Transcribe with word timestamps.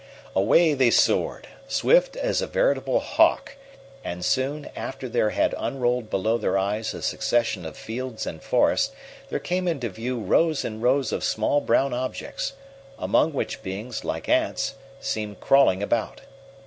Away 0.35 0.73
they 0.73 0.89
soared, 0.89 1.47
swift 1.67 2.15
as 2.15 2.41
a 2.41 2.47
veritable 2.47 2.99
hawk, 3.01 3.55
and 4.03 4.25
soon, 4.25 4.67
after 4.75 5.07
there 5.07 5.29
had 5.29 5.53
unrolled 5.59 6.09
below 6.09 6.39
their 6.39 6.57
eyes 6.57 6.95
a 6.95 7.03
succession 7.03 7.67
of 7.67 7.77
fields 7.77 8.25
and 8.25 8.41
forest, 8.41 8.93
there 9.29 9.37
came 9.37 9.67
into 9.67 9.89
view 9.89 10.17
rows 10.19 10.65
and 10.65 10.81
rows 10.81 11.11
of 11.11 11.23
small 11.23 11.61
brown 11.61 11.93
objects, 11.93 12.53
among 12.97 13.31
which 13.33 13.61
beings, 13.61 14.03
like 14.03 14.27
ants, 14.27 14.73
seemed 14.99 15.39
crawling 15.39 15.83
about. 15.83 16.21